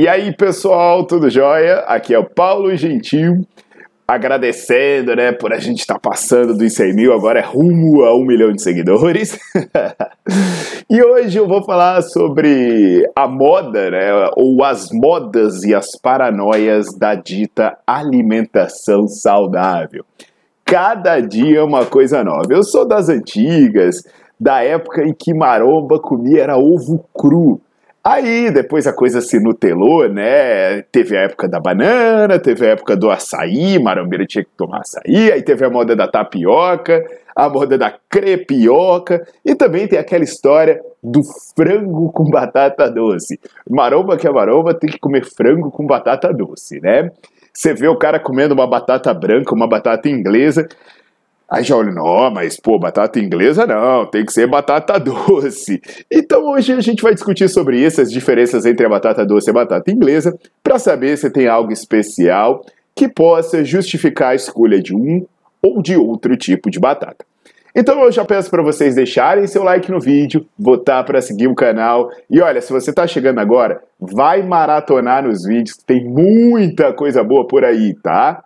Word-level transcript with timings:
E 0.00 0.06
aí, 0.06 0.32
pessoal, 0.32 1.04
tudo 1.04 1.28
jóia? 1.28 1.80
Aqui 1.80 2.14
é 2.14 2.18
o 2.20 2.24
Paulo 2.24 2.72
Gentil 2.76 3.44
agradecendo, 4.06 5.16
né, 5.16 5.32
por 5.32 5.52
a 5.52 5.58
gente 5.58 5.80
estar 5.80 5.94
tá 5.94 6.00
passando 6.00 6.56
dos 6.56 6.72
100 6.72 6.94
mil, 6.94 7.12
agora 7.12 7.40
é 7.40 7.42
rumo 7.42 8.04
a 8.04 8.14
um 8.14 8.24
milhão 8.24 8.52
de 8.52 8.62
seguidores. 8.62 9.36
e 10.88 11.02
hoje 11.02 11.36
eu 11.36 11.48
vou 11.48 11.64
falar 11.64 12.00
sobre 12.02 13.10
a 13.12 13.26
moda, 13.26 13.90
né, 13.90 14.30
ou 14.36 14.62
as 14.62 14.88
modas 14.92 15.64
e 15.64 15.74
as 15.74 15.88
paranoias 16.00 16.96
da 16.96 17.16
dita 17.16 17.76
alimentação 17.84 19.08
saudável. 19.08 20.04
Cada 20.64 21.18
dia 21.18 21.58
é 21.58 21.62
uma 21.64 21.84
coisa 21.84 22.22
nova. 22.22 22.46
Eu 22.52 22.62
sou 22.62 22.86
das 22.86 23.08
antigas, 23.08 24.04
da 24.38 24.62
época 24.62 25.02
em 25.02 25.12
que 25.12 25.34
maromba 25.34 25.98
comia 25.98 26.44
era 26.44 26.56
ovo 26.56 27.04
cru. 27.12 27.60
Aí 28.10 28.50
depois 28.50 28.86
a 28.86 28.92
coisa 28.94 29.20
se 29.20 29.38
nutelou, 29.38 30.08
né? 30.08 30.80
Teve 30.90 31.14
a 31.14 31.24
época 31.24 31.46
da 31.46 31.60
banana, 31.60 32.38
teve 32.38 32.64
a 32.66 32.70
época 32.70 32.96
do 32.96 33.10
açaí, 33.10 33.78
marombeiro 33.78 34.26
tinha 34.26 34.42
que 34.42 34.50
tomar 34.56 34.78
açaí, 34.78 35.30
aí 35.30 35.42
teve 35.42 35.62
a 35.62 35.68
moda 35.68 35.94
da 35.94 36.08
tapioca, 36.08 37.04
a 37.36 37.50
moda 37.50 37.76
da 37.76 37.94
crepioca, 38.08 39.26
e 39.44 39.54
também 39.54 39.86
tem 39.86 39.98
aquela 39.98 40.24
história 40.24 40.80
do 41.02 41.20
frango 41.54 42.10
com 42.10 42.24
batata 42.24 42.90
doce. 42.90 43.38
Maromba 43.68 44.16
que 44.16 44.26
é 44.26 44.32
maromba 44.32 44.72
tem 44.72 44.88
que 44.88 44.98
comer 44.98 45.26
frango 45.26 45.70
com 45.70 45.84
batata 45.84 46.32
doce, 46.32 46.80
né? 46.80 47.10
Você 47.52 47.74
vê 47.74 47.88
o 47.88 47.98
cara 47.98 48.18
comendo 48.18 48.54
uma 48.54 48.66
batata 48.66 49.12
branca, 49.12 49.54
uma 49.54 49.68
batata 49.68 50.08
inglesa, 50.08 50.66
Aí 51.50 51.64
já 51.64 51.76
olha, 51.76 51.90
não, 51.90 52.30
mas 52.30 52.60
pô, 52.60 52.78
batata 52.78 53.18
inglesa 53.18 53.66
não, 53.66 54.04
tem 54.04 54.24
que 54.24 54.32
ser 54.32 54.46
batata 54.46 54.98
doce. 55.00 55.80
Então 56.10 56.46
hoje 56.50 56.72
a 56.72 56.80
gente 56.80 57.02
vai 57.02 57.14
discutir 57.14 57.48
sobre 57.48 57.80
isso, 57.80 58.02
as 58.02 58.12
diferenças 58.12 58.66
entre 58.66 58.84
a 58.84 58.88
batata 58.88 59.24
doce 59.24 59.48
e 59.48 59.52
a 59.52 59.54
batata 59.54 59.90
inglesa, 59.90 60.38
para 60.62 60.78
saber 60.78 61.16
se 61.16 61.30
tem 61.30 61.48
algo 61.48 61.72
especial 61.72 62.62
que 62.94 63.08
possa 63.08 63.64
justificar 63.64 64.30
a 64.30 64.34
escolha 64.34 64.82
de 64.82 64.94
um 64.94 65.24
ou 65.62 65.80
de 65.80 65.96
outro 65.96 66.36
tipo 66.36 66.70
de 66.70 66.78
batata. 66.78 67.24
Então 67.74 68.02
eu 68.02 68.10
já 68.10 68.24
peço 68.24 68.50
para 68.50 68.62
vocês 68.62 68.94
deixarem 68.94 69.46
seu 69.46 69.62
like 69.62 69.90
no 69.90 70.00
vídeo, 70.00 70.44
botar 70.58 71.04
para 71.04 71.22
seguir 71.22 71.46
o 71.46 71.54
canal. 71.54 72.10
E 72.28 72.40
olha, 72.40 72.60
se 72.60 72.72
você 72.72 72.90
está 72.90 73.06
chegando 73.06 73.38
agora, 73.38 73.80
vai 74.00 74.42
maratonar 74.42 75.22
nos 75.22 75.44
vídeos, 75.44 75.76
tem 75.86 76.04
muita 76.04 76.92
coisa 76.92 77.22
boa 77.22 77.46
por 77.46 77.64
aí, 77.64 77.94
tá? 78.02 78.42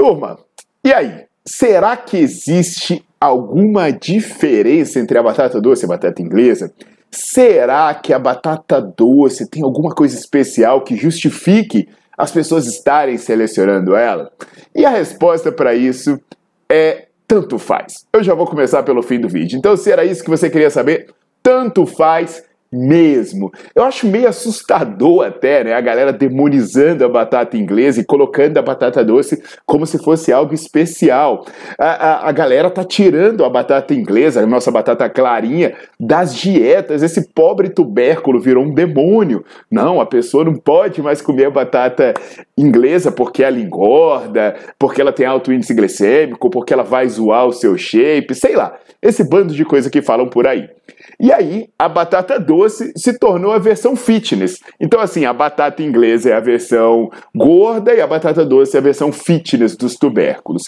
Turma, 0.00 0.38
e 0.82 0.94
aí? 0.94 1.24
Será 1.44 1.94
que 1.94 2.16
existe 2.16 3.04
alguma 3.20 3.90
diferença 3.90 4.98
entre 4.98 5.18
a 5.18 5.22
batata 5.22 5.60
doce 5.60 5.84
e 5.84 5.84
a 5.84 5.88
batata 5.90 6.22
inglesa? 6.22 6.72
Será 7.10 7.92
que 7.92 8.10
a 8.14 8.18
batata 8.18 8.80
doce 8.80 9.46
tem 9.50 9.62
alguma 9.62 9.94
coisa 9.94 10.16
especial 10.16 10.84
que 10.84 10.96
justifique 10.96 11.86
as 12.16 12.32
pessoas 12.32 12.66
estarem 12.66 13.18
selecionando 13.18 13.94
ela? 13.94 14.32
E 14.74 14.86
a 14.86 14.88
resposta 14.88 15.52
para 15.52 15.74
isso 15.74 16.18
é 16.66 17.08
tanto 17.28 17.58
faz. 17.58 18.06
Eu 18.10 18.22
já 18.22 18.32
vou 18.32 18.46
começar 18.46 18.82
pelo 18.82 19.02
fim 19.02 19.20
do 19.20 19.28
vídeo. 19.28 19.58
Então, 19.58 19.76
se 19.76 19.92
era 19.92 20.02
isso 20.02 20.24
que 20.24 20.30
você 20.30 20.48
queria 20.48 20.70
saber, 20.70 21.12
tanto 21.42 21.84
faz 21.84 22.42
mesmo. 22.72 23.50
Eu 23.74 23.82
acho 23.82 24.06
meio 24.06 24.28
assustador 24.28 25.26
até, 25.26 25.64
né? 25.64 25.74
A 25.74 25.80
galera 25.80 26.12
demonizando 26.12 27.04
a 27.04 27.08
batata 27.08 27.56
inglesa 27.56 28.00
e 28.00 28.04
colocando 28.04 28.56
a 28.58 28.62
batata 28.62 29.04
doce 29.04 29.42
como 29.66 29.86
se 29.86 29.98
fosse 29.98 30.32
algo 30.32 30.54
especial. 30.54 31.44
A, 31.78 31.88
a, 31.88 32.28
a 32.28 32.32
galera 32.32 32.70
tá 32.70 32.84
tirando 32.84 33.44
a 33.44 33.50
batata 33.50 33.92
inglesa, 33.92 34.42
a 34.42 34.46
nossa 34.46 34.70
batata 34.70 35.08
clarinha, 35.08 35.74
das 35.98 36.34
dietas. 36.34 37.02
Esse 37.02 37.28
pobre 37.32 37.70
tubérculo 37.70 38.40
virou 38.40 38.64
um 38.64 38.72
demônio. 38.72 39.44
Não, 39.70 40.00
a 40.00 40.06
pessoa 40.06 40.44
não 40.44 40.54
pode 40.54 41.02
mais 41.02 41.20
comer 41.20 41.50
batata 41.50 42.14
inglesa 42.56 43.10
porque 43.10 43.42
ela 43.42 43.58
engorda, 43.58 44.54
porque 44.78 45.00
ela 45.00 45.12
tem 45.12 45.26
alto 45.26 45.52
índice 45.52 45.74
glicêmico, 45.74 46.50
porque 46.50 46.72
ela 46.72 46.84
vai 46.84 47.08
zoar 47.08 47.46
o 47.46 47.52
seu 47.52 47.76
shape, 47.76 48.34
sei 48.34 48.54
lá. 48.54 48.76
Esse 49.02 49.24
bando 49.24 49.54
de 49.54 49.64
coisa 49.64 49.88
que 49.88 50.02
falam 50.02 50.28
por 50.28 50.46
aí. 50.46 50.68
E 51.18 51.32
aí, 51.32 51.68
a 51.78 51.88
batata 51.88 52.38
doce 52.38 52.92
se 52.96 53.18
tornou 53.18 53.52
a 53.52 53.58
versão 53.58 53.96
fitness. 53.96 54.58
Então, 54.78 55.00
assim, 55.00 55.24
a 55.24 55.32
batata 55.32 55.82
inglesa 55.82 56.30
é 56.30 56.32
a 56.32 56.40
versão 56.40 57.10
gorda 57.34 57.92
e 57.94 58.00
a 58.00 58.06
batata 58.06 58.44
doce 58.44 58.76
é 58.76 58.78
a 58.78 58.82
versão 58.82 59.12
fitness 59.12 59.76
dos 59.76 59.96
tubérculos. 59.96 60.64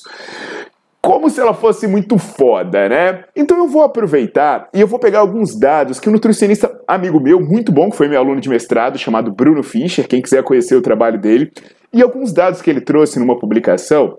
Como 1.01 1.29
se 1.29 1.41
ela 1.41 1.53
fosse 1.53 1.89
muito 1.89 2.17
foda, 2.17 2.89
né? 2.89 3.25
Então 3.35 3.59
eu 3.59 3.67
vou 3.67 3.83
aproveitar 3.83 4.69
e 4.73 4.81
eu 4.81 4.87
vou 4.87 5.01
pegar 5.01 5.19
alguns 5.19 5.59
dados 5.59 5.99
que 5.99 6.09
um 6.09 6.13
nutricionista 6.13 6.81
amigo 6.87 7.19
meu, 7.19 7.41
muito 7.41 7.73
bom, 7.73 7.91
que 7.91 7.97
foi 7.97 8.07
meu 8.07 8.21
aluno 8.21 8.41
de 8.41 8.49
mestrado, 8.49 8.97
chamado 8.97 9.33
Bruno 9.33 9.65
Fischer, 9.65 10.07
quem 10.07 10.23
quiser 10.23 10.45
conhecer 10.45 10.77
o 10.77 10.83
trabalho 10.83 11.19
dele, 11.19 11.51
e 11.93 12.01
alguns 12.01 12.33
dados 12.33 12.63
que 12.63 12.71
ele 12.71 12.81
trouxe 12.81 13.19
numa 13.19 13.37
publicação 13.37 14.17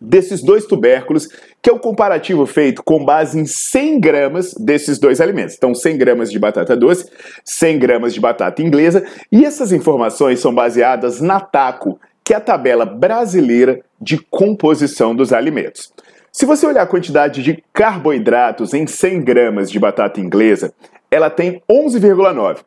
desses 0.00 0.42
dois 0.42 0.66
tubérculos, 0.66 1.28
que 1.62 1.70
é 1.70 1.72
o 1.72 1.78
comparativo 1.78 2.46
feito 2.46 2.82
com 2.82 3.04
base 3.04 3.38
em 3.38 3.46
100 3.46 4.00
gramas 4.00 4.54
desses 4.54 4.98
dois 4.98 5.20
alimentos. 5.20 5.54
Então, 5.56 5.74
100 5.74 5.98
gramas 5.98 6.30
de 6.30 6.38
batata 6.38 6.76
doce, 6.76 7.10
100 7.44 7.78
gramas 7.78 8.14
de 8.14 8.20
batata 8.20 8.62
inglesa, 8.62 9.04
e 9.32 9.44
essas 9.44 9.72
informações 9.72 10.40
são 10.40 10.54
baseadas 10.54 11.20
na 11.20 11.40
TACO, 11.40 11.98
que 12.22 12.34
é 12.34 12.36
a 12.36 12.40
tabela 12.40 12.84
brasileira 12.84 13.80
de 14.00 14.18
composição 14.18 15.14
dos 15.14 15.32
alimentos. 15.32 15.92
Se 16.32 16.44
você 16.44 16.66
olhar 16.66 16.82
a 16.82 16.86
quantidade 16.86 17.42
de 17.42 17.64
carboidratos 17.72 18.74
em 18.74 18.86
100 18.86 19.22
gramas 19.22 19.70
de 19.70 19.78
batata 19.78 20.20
inglesa, 20.20 20.72
ela 21.10 21.30
tem 21.30 21.62
11,9. 21.70 22.58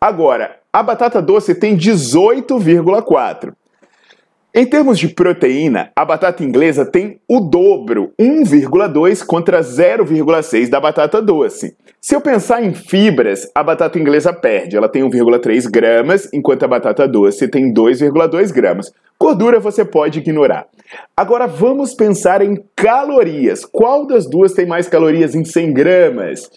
Agora, 0.00 0.58
a 0.72 0.82
batata 0.82 1.20
doce 1.20 1.54
tem 1.54 1.76
18,4. 1.76 3.52
Em 4.54 4.66
termos 4.66 4.98
de 4.98 5.08
proteína, 5.08 5.90
a 5.96 6.04
batata 6.04 6.44
inglesa 6.44 6.84
tem 6.84 7.18
o 7.26 7.40
dobro, 7.40 8.12
1,2 8.20 9.24
contra 9.24 9.60
0,6 9.60 10.68
da 10.68 10.78
batata 10.78 11.22
doce. 11.22 11.74
Se 11.98 12.14
eu 12.14 12.20
pensar 12.20 12.62
em 12.62 12.74
fibras, 12.74 13.50
a 13.54 13.62
batata 13.62 13.98
inglesa 13.98 14.30
perde, 14.30 14.76
ela 14.76 14.90
tem 14.90 15.02
1,3 15.02 15.70
gramas, 15.70 16.28
enquanto 16.34 16.64
a 16.64 16.68
batata 16.68 17.08
doce 17.08 17.48
tem 17.48 17.72
2,2 17.72 18.52
gramas. 18.52 18.92
Gordura 19.18 19.58
você 19.58 19.86
pode 19.86 20.18
ignorar. 20.18 20.66
Agora 21.16 21.46
vamos 21.46 21.94
pensar 21.94 22.42
em 22.42 22.62
calorias. 22.76 23.64
Qual 23.64 24.06
das 24.06 24.28
duas 24.28 24.52
tem 24.52 24.66
mais 24.66 24.86
calorias 24.86 25.34
em 25.34 25.46
100 25.46 25.72
gramas? 25.72 26.50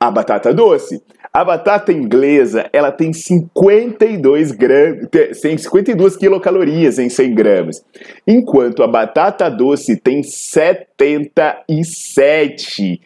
A 0.00 0.10
batata 0.10 0.54
doce. 0.54 1.02
A 1.36 1.44
batata 1.44 1.92
inglesa, 1.92 2.68
ela 2.72 2.90
tem 2.90 3.12
52 3.12 4.52
gramas, 4.52 5.06
tem 5.42 5.58
52 5.58 6.16
quilocalorias 6.16 6.98
em 6.98 7.10
100 7.10 7.34
gramas, 7.34 7.84
enquanto 8.26 8.82
a 8.82 8.88
batata 8.88 9.50
doce 9.50 9.98
tem 9.98 10.22
77. 10.22 13.02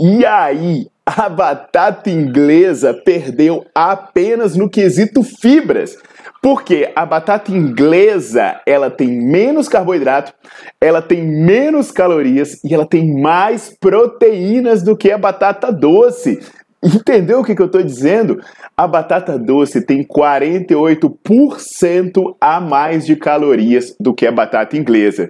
E 0.00 0.24
aí, 0.24 0.86
a 1.04 1.28
batata 1.28 2.08
inglesa 2.08 2.94
perdeu 2.94 3.66
apenas 3.74 4.56
no 4.56 4.70
quesito 4.70 5.22
fibras. 5.22 5.98
Porque 6.40 6.90
a 6.96 7.04
batata 7.04 7.52
inglesa, 7.52 8.62
ela 8.64 8.90
tem 8.90 9.08
menos 9.08 9.68
carboidrato, 9.68 10.32
ela 10.80 11.02
tem 11.02 11.22
menos 11.22 11.90
calorias 11.90 12.64
e 12.64 12.72
ela 12.72 12.86
tem 12.86 13.20
mais 13.20 13.76
proteínas 13.78 14.82
do 14.82 14.96
que 14.96 15.10
a 15.10 15.18
batata 15.18 15.70
doce. 15.70 16.40
Entendeu 16.82 17.40
o 17.40 17.44
que, 17.44 17.56
que 17.56 17.62
eu 17.62 17.66
estou 17.66 17.82
dizendo? 17.82 18.40
A 18.76 18.86
batata 18.86 19.38
doce 19.38 19.80
tem 19.80 20.04
48% 20.04 22.36
a 22.40 22.60
mais 22.60 23.04
de 23.04 23.16
calorias 23.16 23.96
do 23.98 24.14
que 24.14 24.26
a 24.26 24.32
batata 24.32 24.76
inglesa. 24.76 25.28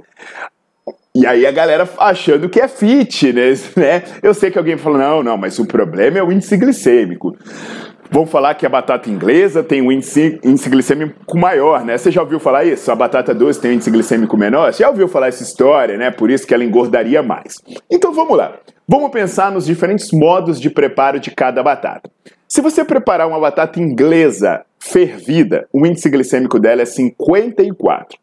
E 1.15 1.27
aí 1.27 1.47
a 1.47 1.51
galera 1.51 1.89
achando 1.99 2.49
que 2.49 2.61
é 2.61 2.69
fitness, 2.69 3.73
né? 3.75 4.03
Eu 4.23 4.35
sei 4.35 4.51
que 4.51 4.59
alguém 4.59 4.77
falou, 4.77 4.99
não, 4.99 5.23
não, 5.23 5.39
mas 5.39 5.59
o 5.59 5.67
problema 5.67 6.19
é 6.19 6.23
o 6.23 6.31
índice 6.31 6.57
glicêmico. 6.57 7.35
Vamos 8.11 8.31
falar 8.31 8.55
que 8.55 8.65
a 8.65 8.69
batata 8.71 9.11
inglesa 9.11 9.63
tem 9.63 9.83
um 9.83 9.93
índice, 9.93 10.41
índice, 10.43 10.71
glicêmico 10.71 11.37
maior, 11.37 11.85
né? 11.85 11.99
Você 11.99 12.11
já 12.11 12.23
ouviu 12.23 12.41
falar 12.41 12.65
isso? 12.65 12.91
A 12.91 12.97
batata 12.97 13.35
doce 13.35 13.61
tem 13.61 13.73
um 13.73 13.75
índice 13.75 13.91
glicêmico 13.91 14.37
menor? 14.37 14.73
Você 14.73 14.83
já 14.83 14.89
ouviu 14.89 15.07
falar 15.09 15.29
essa 15.29 15.43
história, 15.43 15.99
né? 15.99 16.11
Por 16.11 16.31
isso 16.31 16.47
que 16.47 16.55
ela 16.55 16.65
engordaria 16.65 17.23
mais. 17.23 17.57
Então 17.91 18.13
vamos 18.13 18.37
lá. 18.37 18.55
Vamos 18.89 19.11
pensar 19.11 19.53
nos 19.53 19.67
diferentes 19.67 20.11
modos 20.11 20.59
de 20.59 20.71
preparo 20.71 21.21
de 21.21 21.31
cada 21.31 21.63
batata. 21.63 22.11
Se 22.49 22.63
você 22.63 22.83
preparar 22.83 23.29
uma 23.29 23.39
batata 23.39 23.79
inglesa 23.79 24.65
fervida, 24.79 25.69
o 25.71 25.87
índice 25.87 26.09
glicêmico 26.09 26.59
dela 26.59 26.81
é 26.81 26.87
54. 26.87 28.19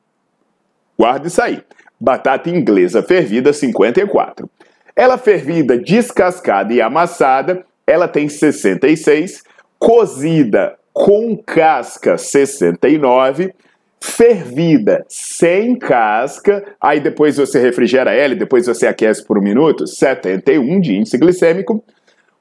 Guarda 0.97 1.27
isso 1.27 1.41
aí. 1.41 1.61
Batata 1.99 2.49
inglesa 2.49 3.03
fervida, 3.03 3.53
54. 3.53 4.49
Ela 4.95 5.19
fervida, 5.19 5.77
descascada 5.77 6.73
e 6.73 6.81
amassada, 6.81 7.63
ela 7.85 8.07
tem 8.07 8.27
66 8.27 9.43
cozida 9.85 10.79
com 10.91 11.37
casca 11.37 12.17
69, 12.17 13.53
fervida 13.99 15.05
sem 15.07 15.77
casca, 15.77 16.75
aí 16.81 16.99
depois 16.99 17.37
você 17.37 17.59
refrigera 17.59 18.11
ela 18.11 18.33
e 18.33 18.37
depois 18.37 18.65
você 18.65 18.87
aquece 18.87 19.23
por 19.23 19.37
um 19.37 19.43
minuto, 19.43 19.85
71 19.85 20.81
de 20.81 20.95
índice 20.95 21.19
glicêmico, 21.19 21.83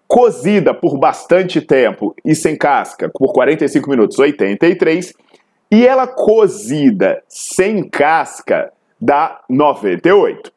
cozida 0.08 0.72
por 0.72 0.96
bastante 0.96 1.60
tempo 1.60 2.16
e 2.24 2.34
sem 2.34 2.56
casca 2.56 3.10
por 3.12 3.34
45 3.34 3.90
minutos, 3.90 4.18
83, 4.18 5.12
e 5.70 5.86
ela 5.86 6.06
cozida 6.06 7.22
sem 7.28 7.86
casca 7.86 8.72
dá 8.98 9.42
98. 9.50 10.50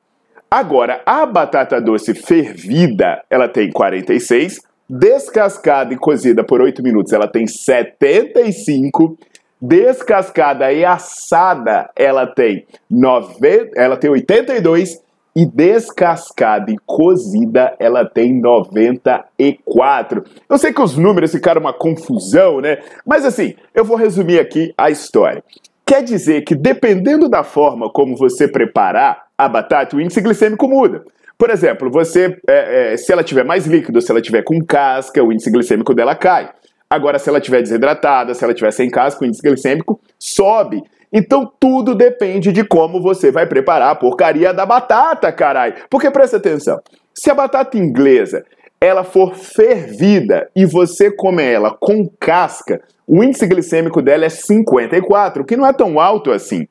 Agora, 0.49 1.01
a 1.05 1.25
batata 1.25 1.81
doce 1.81 2.13
fervida, 2.13 3.21
ela 3.29 3.49
tem 3.49 3.69
46, 3.69 4.65
Descascada 4.89 5.93
e 5.93 5.97
cozida 5.97 6.43
por 6.43 6.61
8 6.61 6.81
minutos, 6.81 7.11
ela 7.11 7.27
tem 7.27 7.45
75. 7.45 9.17
Descascada 9.59 10.71
e 10.71 10.85
assada, 10.85 11.89
ela 11.95 12.25
tem 12.25 12.65
90, 12.89 13.71
ela 13.75 13.97
tem 13.97 14.09
82 14.09 15.01
e 15.35 15.45
descascada 15.45 16.71
e 16.71 16.77
cozida, 16.85 17.75
ela 17.79 18.03
tem 18.05 18.39
94. 18.39 20.23
Eu 20.49 20.57
sei 20.57 20.73
que 20.73 20.81
os 20.81 20.97
números 20.97 21.31
ficaram 21.31 21.61
uma 21.61 21.73
confusão, 21.73 22.61
né? 22.61 22.79
Mas 23.05 23.25
assim, 23.25 23.55
eu 23.75 23.83
vou 23.85 23.97
resumir 23.97 24.39
aqui 24.39 24.73
a 24.77 24.89
história. 24.89 25.43
Quer 25.85 26.01
dizer 26.01 26.41
que 26.41 26.55
dependendo 26.55 27.29
da 27.29 27.43
forma 27.43 27.91
como 27.91 28.15
você 28.15 28.47
preparar 28.47 29.26
a 29.37 29.47
batata, 29.47 29.95
o 29.95 30.01
índice 30.01 30.21
glicêmico 30.21 30.67
muda. 30.67 31.03
Por 31.37 31.51
exemplo, 31.51 31.91
você, 31.91 32.35
é, 32.47 32.93
é, 32.93 32.97
se 32.97 33.11
ela 33.11 33.23
tiver 33.23 33.43
mais 33.43 33.67
líquido, 33.67 34.01
se 34.01 34.09
ela 34.09 34.21
tiver 34.21 34.43
com 34.43 34.59
casca, 34.65 35.23
o 35.23 35.31
índice 35.31 35.51
glicêmico 35.51 35.93
dela 35.93 36.15
cai. 36.15 36.49
Agora, 36.89 37.19
se 37.19 37.29
ela 37.29 37.39
tiver 37.39 37.61
desidratada, 37.61 38.33
se 38.33 38.43
ela 38.43 38.53
tiver 38.53 38.71
sem 38.71 38.89
casca, 38.89 39.23
o 39.23 39.27
índice 39.27 39.41
glicêmico 39.43 39.99
sobe. 40.17 40.81
Então 41.13 41.49
tudo 41.59 41.93
depende 41.93 42.51
de 42.51 42.63
como 42.63 43.01
você 43.01 43.31
vai 43.31 43.45
preparar 43.45 43.91
a 43.91 43.95
porcaria 43.95 44.53
da 44.53 44.65
batata, 44.65 45.31
carai. 45.31 45.75
Porque 45.89 46.09
presta 46.09 46.37
atenção, 46.37 46.79
se 47.13 47.29
a 47.29 47.35
batata 47.35 47.77
inglesa 47.77 48.43
ela 48.79 49.03
for 49.03 49.35
fervida 49.35 50.49
e 50.55 50.65
você 50.65 51.09
comer 51.09 51.53
ela 51.53 51.71
com 51.71 52.09
casca, 52.19 52.81
o 53.07 53.23
índice 53.23 53.47
glicêmico 53.47 54.01
dela 54.01 54.25
é 54.25 54.29
54, 54.29 55.45
que 55.45 55.57
não 55.57 55.65
é 55.65 55.73
tão 55.73 55.99
alto 55.99 56.31
assim. 56.31 56.67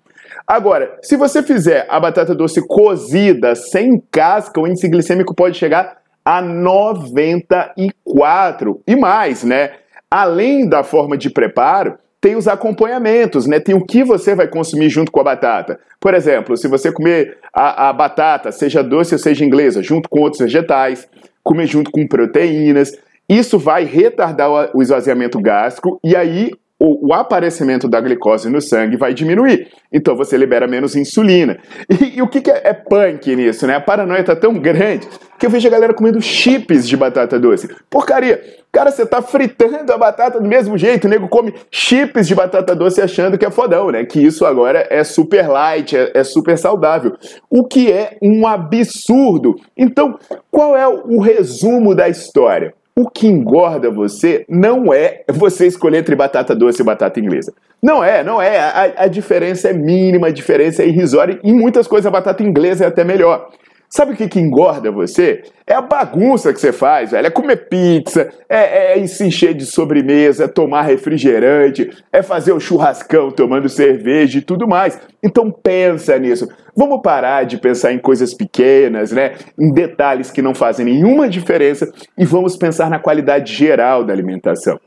Agora, 0.46 0.98
se 1.02 1.16
você 1.16 1.42
fizer 1.42 1.86
a 1.88 1.98
batata 1.98 2.34
doce 2.34 2.60
cozida, 2.66 3.54
sem 3.54 4.02
casca, 4.10 4.60
o 4.60 4.66
índice 4.66 4.88
glicêmico 4.88 5.34
pode 5.34 5.56
chegar 5.58 5.98
a 6.24 6.42
94 6.42 8.82
e 8.86 8.96
mais, 8.96 9.44
né? 9.44 9.72
Além 10.10 10.68
da 10.68 10.82
forma 10.82 11.16
de 11.16 11.30
preparo, 11.30 11.96
tem 12.20 12.34
os 12.34 12.48
acompanhamentos, 12.48 13.46
né? 13.46 13.60
Tem 13.60 13.74
o 13.74 13.84
que 13.84 14.02
você 14.02 14.34
vai 14.34 14.48
consumir 14.48 14.88
junto 14.88 15.12
com 15.12 15.20
a 15.20 15.24
batata. 15.24 15.78
Por 16.00 16.14
exemplo, 16.14 16.56
se 16.56 16.66
você 16.66 16.90
comer 16.90 17.38
a, 17.54 17.88
a 17.88 17.92
batata, 17.92 18.50
seja 18.50 18.82
doce 18.82 19.14
ou 19.14 19.18
seja 19.18 19.44
inglesa, 19.44 19.82
junto 19.82 20.08
com 20.08 20.20
outros 20.20 20.42
vegetais, 20.42 21.06
comer 21.44 21.66
junto 21.66 21.90
com 21.90 22.08
proteínas, 22.08 22.92
isso 23.28 23.58
vai 23.58 23.84
retardar 23.84 24.70
o 24.74 24.82
esvaziamento 24.82 25.40
gástrico 25.40 26.00
e 26.02 26.16
aí 26.16 26.50
o, 26.78 27.08
o, 27.08 27.14
aparecimento 27.14 27.88
da 27.88 28.00
glicose 28.00 28.50
no 28.50 28.60
sangue 28.60 28.96
vai 28.96 29.14
diminuir. 29.14 29.68
Então 29.90 30.14
você 30.14 30.36
libera 30.36 30.66
menos 30.66 30.94
insulina. 30.94 31.58
E, 31.88 32.18
e 32.18 32.22
o 32.22 32.28
que, 32.28 32.40
que 32.40 32.50
é, 32.50 32.62
é, 32.64 32.72
punk 32.74 33.34
nisso, 33.34 33.66
né? 33.66 33.76
A 33.76 33.80
paranoia 33.80 34.22
tá 34.22 34.36
tão 34.36 34.54
grande 34.54 35.08
que 35.38 35.46
eu 35.46 35.50
vejo 35.50 35.66
a 35.66 35.70
galera 35.70 35.94
comendo 35.94 36.20
chips 36.20 36.86
de 36.86 36.96
batata 36.96 37.38
doce. 37.38 37.74
Porcaria! 37.88 38.42
Cara, 38.70 38.90
você 38.90 39.06
tá 39.06 39.22
fritando 39.22 39.90
a 39.90 39.96
batata 39.96 40.38
do 40.38 40.46
mesmo 40.46 40.76
jeito. 40.76 41.06
O 41.06 41.08
nego 41.08 41.28
come 41.28 41.54
chips 41.70 42.28
de 42.28 42.34
batata 42.34 42.74
doce 42.74 43.00
achando 43.00 43.38
que 43.38 43.46
é 43.46 43.50
fodão, 43.50 43.90
né? 43.90 44.04
Que 44.04 44.20
isso 44.20 44.44
agora 44.44 44.86
é 44.90 45.02
super 45.02 45.48
light, 45.48 45.96
é, 45.96 46.10
é 46.12 46.22
super 46.22 46.58
saudável. 46.58 47.16
O 47.48 47.64
que 47.64 47.90
é 47.90 48.18
um 48.22 48.46
absurdo. 48.46 49.54
Então, 49.74 50.18
qual 50.50 50.76
é 50.76 50.86
o 50.86 51.20
resumo 51.20 51.94
da 51.94 52.06
história? 52.06 52.74
O 52.98 53.10
que 53.10 53.26
engorda 53.26 53.90
você 53.90 54.46
não 54.48 54.90
é 54.90 55.22
você 55.28 55.66
escolher 55.66 55.98
entre 55.98 56.16
batata 56.16 56.54
doce 56.54 56.80
e 56.80 56.84
batata 56.84 57.20
inglesa. 57.20 57.52
Não 57.82 58.02
é, 58.02 58.24
não 58.24 58.40
é. 58.40 58.58
A, 58.58 59.04
a 59.04 59.06
diferença 59.06 59.68
é 59.68 59.74
mínima, 59.74 60.28
a 60.28 60.32
diferença 60.32 60.82
é 60.82 60.88
irrisória. 60.88 61.38
E 61.44 61.52
muitas 61.52 61.86
coisas 61.86 62.06
a 62.06 62.10
batata 62.10 62.42
inglesa 62.42 62.84
é 62.84 62.86
até 62.86 63.04
melhor. 63.04 63.50
Sabe 63.88 64.12
o 64.12 64.16
que, 64.16 64.28
que 64.28 64.40
engorda 64.40 64.90
você? 64.90 65.42
É 65.66 65.74
a 65.74 65.80
bagunça 65.80 66.52
que 66.52 66.60
você 66.60 66.72
faz, 66.72 67.12
velho. 67.12 67.26
É 67.26 67.30
comer 67.30 67.68
pizza, 67.68 68.28
é, 68.48 68.98
é 69.00 69.06
se 69.06 69.24
encher 69.24 69.54
de 69.54 69.64
sobremesa, 69.64 70.44
é 70.44 70.48
tomar 70.48 70.82
refrigerante, 70.82 71.90
é 72.12 72.22
fazer 72.22 72.52
o 72.52 72.60
churrascão 72.60 73.30
tomando 73.30 73.68
cerveja 73.68 74.38
e 74.38 74.42
tudo 74.42 74.66
mais. 74.66 75.00
Então 75.22 75.50
pensa 75.50 76.18
nisso. 76.18 76.48
Vamos 76.76 77.00
parar 77.02 77.44
de 77.44 77.58
pensar 77.58 77.92
em 77.92 77.98
coisas 77.98 78.34
pequenas, 78.34 79.12
né? 79.12 79.34
Em 79.58 79.72
detalhes 79.72 80.30
que 80.30 80.42
não 80.42 80.54
fazem 80.54 80.84
nenhuma 80.84 81.28
diferença 81.28 81.90
e 82.18 82.24
vamos 82.24 82.56
pensar 82.56 82.90
na 82.90 82.98
qualidade 82.98 83.54
geral 83.54 84.04
da 84.04 84.12
alimentação. 84.12 84.78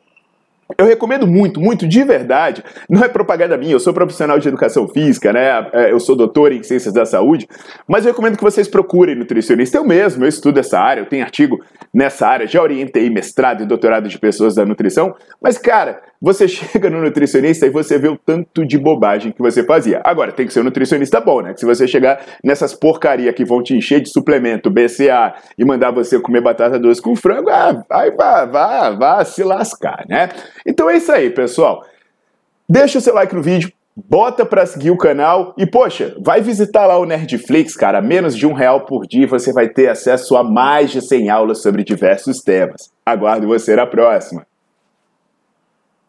Eu 0.78 0.86
recomendo 0.86 1.26
muito, 1.26 1.60
muito 1.60 1.88
de 1.88 2.04
verdade. 2.04 2.64
Não 2.90 3.04
é 3.04 3.08
propaganda 3.08 3.58
minha, 3.58 3.74
eu 3.74 3.80
sou 3.80 3.94
profissional 3.94 4.38
de 4.38 4.48
educação 4.48 4.88
física, 4.88 5.34
né? 5.34 5.68
É, 5.74 5.92
eu 5.92 6.00
sou 6.00 6.16
doutor 6.16 6.52
em 6.52 6.62
ciências 6.62 6.94
da 6.94 7.06
saúde, 7.06 7.48
mas 7.88 8.06
eu 8.06 8.12
recomendo 8.12 8.38
que 8.38 8.44
vocês 8.44 8.68
procurem 8.68 9.16
nutricionista. 9.16 9.78
Eu 9.78 9.84
mesmo, 9.84 10.24
eu 10.24 10.30
estudo 10.30 10.60
essa 10.60 10.80
área, 10.80 11.02
eu 11.02 11.08
tenho 11.08 11.24
artigo 11.24 11.60
nessa 11.94 12.28
área, 12.28 12.48
já 12.48 12.62
orientei 12.62 13.10
mestrado 13.10 13.64
e 13.64 13.66
doutorado 13.66 14.08
de 14.08 14.20
pessoas 14.20 14.56
da 14.56 14.66
nutrição, 14.66 15.16
mas 15.42 15.58
cara, 15.58 16.02
você 16.22 16.48
chega 16.50 16.90
no 16.90 17.02
nutricionista 17.02 17.66
e 17.66 17.70
você 17.70 17.98
vê 17.98 18.08
o 18.08 18.18
tanto 18.18 18.66
de 18.66 18.78
bobagem 18.78 19.32
que 19.32 19.42
você 19.42 19.64
fazia. 19.64 20.02
Agora, 20.04 20.32
tem 20.32 20.46
que 20.46 20.54
ser 20.54 20.62
um 20.62 20.66
nutricionista 20.66 21.20
bom, 21.22 21.42
né? 21.42 21.54
Que 21.54 21.60
se 21.60 21.66
você 21.66 21.88
chegar 21.88 22.22
nessas 22.44 22.74
porcaria 22.74 23.32
que 23.32 23.46
vão 23.46 23.64
te 23.64 23.76
encher 23.76 24.02
de 24.02 24.10
suplemento, 24.10 24.70
BCA, 24.70 25.34
e 25.58 25.64
mandar 25.64 25.92
você 25.92 26.20
comer 26.20 26.42
batata 26.42 26.80
doce 26.80 27.02
com 27.02 27.16
frango, 27.16 27.50
ah, 27.50 27.84
vai, 27.88 28.12
vai, 28.12 28.96
vai, 28.98 29.26
se 29.26 29.44
lascar, 29.44 30.06
né? 30.08 30.30
Então 30.66 30.90
é 30.90 30.98
isso 30.98 31.12
aí, 31.12 31.30
pessoal. 31.30 31.86
Deixa 32.68 33.00
o 33.00 33.02
seu 33.02 33.16
like 33.16 33.34
no 33.34 33.42
vídeo, 33.42 33.72
bota 33.96 34.46
pra 34.46 34.66
seguir 34.66 34.92
o 34.92 34.98
canal 34.98 35.54
e, 35.58 35.66
poxa, 35.66 36.16
vai 36.20 36.42
visitar 36.42 36.86
lá 36.86 36.98
o 36.98 37.06
Nerdflix, 37.06 37.76
cara. 37.76 38.02
Menos 38.02 38.36
de 38.36 38.46
um 38.46 38.54
real 38.54 38.86
por 38.86 39.08
dia 39.08 39.28
você 39.28 39.52
vai 39.52 39.68
ter 39.68 39.88
acesso 39.88 40.38
a 40.38 40.44
mais 40.44 40.92
de 40.92 41.02
100 41.02 41.30
aulas 41.30 41.62
sobre 41.62 41.84
diversos 41.84 42.42
temas. 42.42 42.92
Aguardo 43.06 43.48
você 43.48 43.76
na 43.76 43.88
próxima. 43.88 44.46